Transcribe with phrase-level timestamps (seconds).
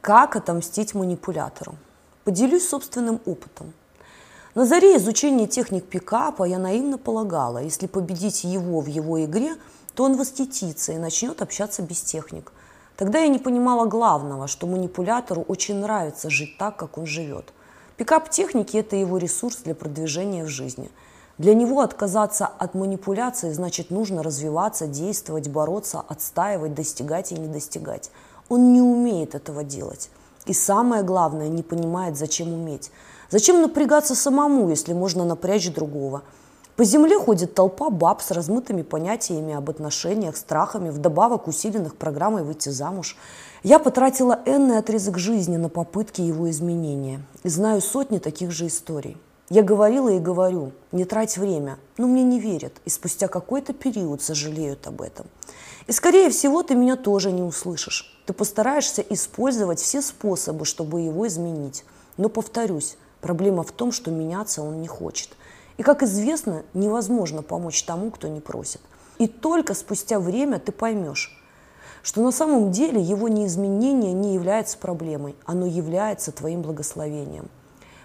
[0.00, 1.74] Как отомстить манипулятору?
[2.24, 3.74] Поделюсь собственным опытом.
[4.54, 9.56] На заре изучения техник пикапа я наивно полагала, если победить его в его игре,
[9.94, 12.50] то он восхитится и начнет общаться без техник.
[12.96, 17.52] Тогда я не понимала главного, что манипулятору очень нравится жить так, как он живет.
[17.98, 20.90] Пикап техники– это его ресурс для продвижения в жизни.
[21.36, 28.10] Для него отказаться от манипуляции значит нужно развиваться, действовать, бороться, отстаивать, достигать и не достигать–
[28.50, 30.10] он не умеет этого делать.
[30.44, 32.90] И самое главное, не понимает, зачем уметь.
[33.30, 36.22] Зачем напрягаться самому, если можно напрячь другого?
[36.76, 42.70] По земле ходит толпа баб с размытыми понятиями об отношениях, страхами, вдобавок усиленных программой выйти
[42.70, 43.16] замуж.
[43.62, 47.20] Я потратила энный отрезок жизни на попытки его изменения.
[47.44, 49.16] И знаю сотни таких же историй.
[49.52, 54.22] Я говорила и говорю, не трать время, но мне не верят, и спустя какой-то период
[54.22, 55.26] сожалеют об этом.
[55.88, 58.16] И скорее всего ты меня тоже не услышишь.
[58.26, 61.84] Ты постараешься использовать все способы, чтобы его изменить.
[62.16, 65.30] Но повторюсь, проблема в том, что меняться он не хочет.
[65.78, 68.80] И, как известно, невозможно помочь тому, кто не просит.
[69.18, 71.36] И только спустя время ты поймешь,
[72.04, 77.50] что на самом деле его неизменение не является проблемой, оно является твоим благословением.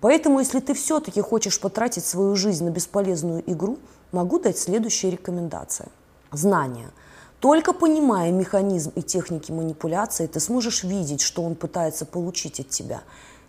[0.00, 3.78] Поэтому, если ты все-таки хочешь потратить свою жизнь на бесполезную игру,
[4.12, 5.88] могу дать следующие рекомендации.
[6.32, 6.90] Знания–
[7.40, 13.02] только понимая механизм и техники манипуляции, ты сможешь видеть, что он пытается получить от тебя.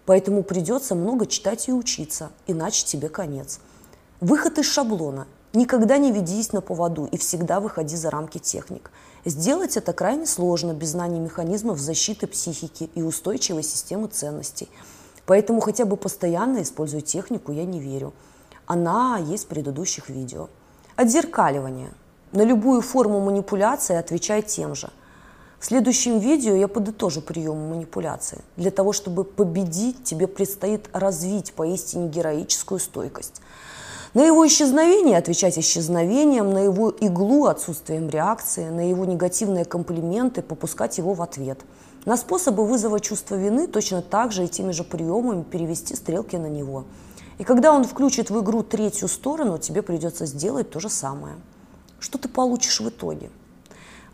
[0.06, 3.60] Поэтому придется много читать и учиться, иначе тебе конец.
[4.22, 5.26] Выход из шаблона.
[5.54, 8.92] Никогда не ведись на поводу и всегда выходи за рамки техник.
[9.26, 14.70] Сделать это крайне сложно без знаний механизмов защиты психики и устойчивой системы ценностей.
[15.30, 18.14] Поэтому хотя бы постоянно используй технику «я не верю».
[18.66, 20.50] Она есть в предыдущих видео.
[20.96, 21.92] Отзеркаливание–
[22.32, 24.90] на любую форму манипуляции отвечай тем же.
[25.60, 28.42] В следующем видео я подытожу приемы манипуляции.
[28.56, 33.42] Для того, чтобы победить, тебе предстоит развить поистине героическую стойкость.
[34.16, 40.98] На его исчезновение отвечать исчезновением, на его иглу отсутствием реакции, на его негативные комплименты попускать
[40.98, 41.60] его в ответ.
[42.06, 46.48] На способы вызова чувства вины точно так же и теми же приемами перевести стрелки на
[46.48, 46.86] него.
[47.38, 51.36] И когда он включит в игру третью сторону, тебе придется сделать то же самое
[52.00, 53.30] что ты получишь в итоге?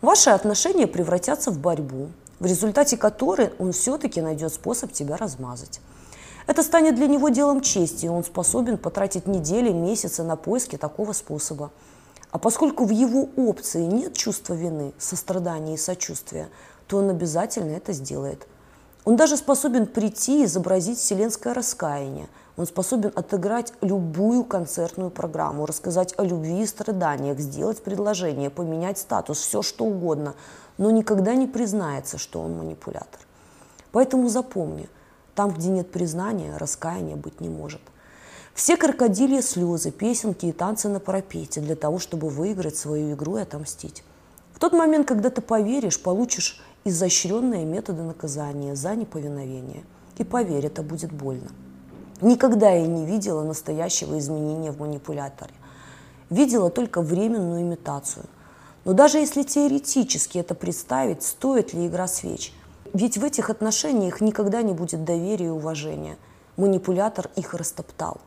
[0.02, 2.08] Ваши отношения превратятся в борьбу,
[2.38, 5.80] в результате которой он все-таки найдет способ тебя размазать.
[6.46, 11.12] Это станет для него делом чести, и он способен потратить недели, месяцы на поиски такого
[11.12, 11.72] способа.
[12.36, 16.50] А поскольку в его опции нет чувства вины, сострадания и сочувствия,
[16.86, 18.46] то он обязательно это сделает.
[19.06, 26.14] Он даже способен прийти и изобразить вселенское раскаяние– он способен отыграть любую концертную программу, рассказать
[26.16, 30.34] о любви и страданиях, сделать предложение, поменять статус, все что угодно,
[30.78, 33.20] но никогда не признается, что он манипулятор.
[33.92, 34.88] Поэтому запомни,
[35.34, 37.82] там, где нет признания, раскаяния быть не может.
[38.56, 43.42] Все крокодильи слезы, песенки и танцы на парапете для того, чтобы выиграть свою игру и
[43.42, 44.02] отомстить.
[44.54, 49.84] В тот момент, когда ты поверишь, получишь изощренные методы наказания за неповиновение.
[50.16, 51.50] И поверь, это будет больно.
[52.22, 55.52] Никогда я не видела настоящего изменения в манипуляторе.
[56.30, 58.24] Видела только временную имитацию.
[58.86, 62.54] Но даже если теоретически это представить, стоит ли игра свеч?
[62.94, 66.16] Ведь в этих отношениях никогда не будет доверия и уважения.
[66.56, 68.22] Манипулятор их растоптал.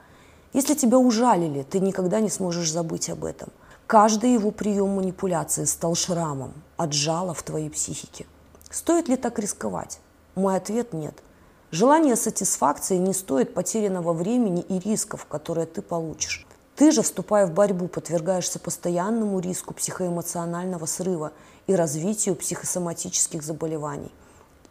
[0.53, 3.49] Если тебя ужалили, ты никогда не сможешь забыть об этом.
[3.87, 8.25] Каждый его прием манипуляции стал шрамом от жала в твоей психике.
[8.69, 9.99] Стоит ли так рисковать?
[10.35, 11.15] Мой ответ– нет–
[11.71, 16.47] Желание сатисфакции не стоит потерянного времени и рисков, которые ты получишь.
[16.75, 21.31] Ты же, вступая в борьбу, подвергаешься постоянному риску психоэмоционального срыва
[21.67, 24.11] и развитию психосоматических заболеваний.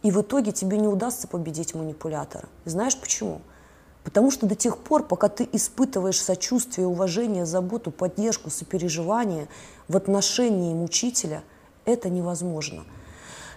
[0.03, 2.49] И в итоге тебе не удастся победить манипулятора.
[2.65, 3.41] знаешь почему?
[4.03, 9.47] Потому что до тех пор, пока ты испытываешь сочувствие, уважение, заботу, поддержку, сопереживание
[9.87, 11.43] в отношении мучителя,
[11.85, 12.83] это невозможно–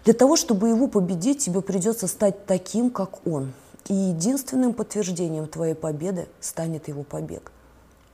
[0.04, 3.52] для того, чтобы его победить, тебе придется стать таким, как он.
[3.88, 7.52] И единственным подтверждением твоей победы станет его побег.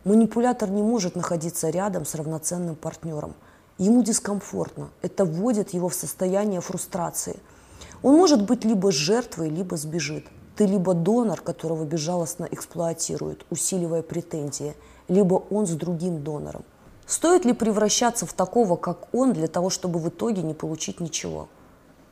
[0.05, 3.35] Манипулятор не может находиться рядом с равноценным партнером.
[3.79, 4.91] Ему дискомфортно.
[5.01, 7.39] Это вводит его в состояние фрустрации.
[8.03, 10.27] Он может быть либо жертвой, либо сбежит.
[10.59, 14.75] Ты либо донор, которого безжалостно эксплуатируют, усиливая претензии,
[15.07, 16.65] либо он с другим донором.
[17.07, 21.49] Стоит ли превращаться в такого, как он, для того, чтобы в итоге не получить ничего?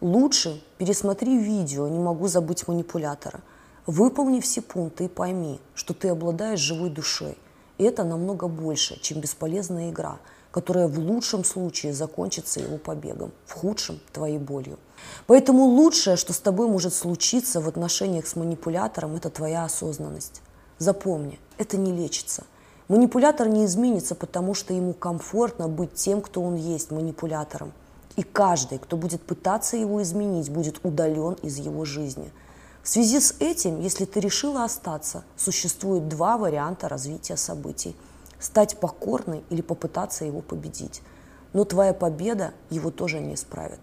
[0.01, 3.41] Лучше пересмотри видео «Не могу забыть манипулятора».
[3.85, 7.37] Выполни все пункты и пойми, что ты обладаешь живой душой.
[7.79, 10.19] И это намного больше, чем бесполезная игра,
[10.57, 14.79] которая в лучшем случае закончится его побегом, в худшем– твоей болью.
[15.27, 20.41] Поэтому лучшее, что с тобой может случиться в отношениях с манипулятором, это твоя осознанность.
[20.79, 22.45] Запомни, это не лечится.
[22.89, 27.75] Манипулятор не изменится, потому что ему комфортно быть тем, кто он есть, манипулятором.
[28.17, 32.33] И каждый, кто будет пытаться его изменить, будет удален из его жизни.
[32.83, 37.95] В связи с этим, если ты решила остаться, существует два варианта развития событий.
[38.39, 41.03] Стать покорной или попытаться его победить.
[41.53, 43.81] Но твоя победа его тоже не исправит.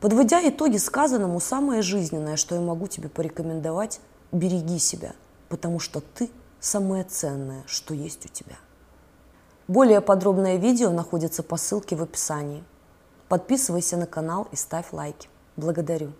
[0.00, 4.00] Подводя итоги сказанному, самое жизненное, что я могу тебе порекомендовать,
[4.32, 5.12] береги себя,
[5.48, 6.30] потому что ты
[6.60, 8.56] самое ценное, что есть у тебя.
[9.68, 12.62] Более подробное видео находится по ссылке в описании.
[13.28, 15.28] Подписывайся на канал и ставь лайки.
[15.56, 16.12] Благодарю.